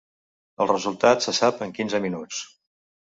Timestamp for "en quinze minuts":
1.67-2.41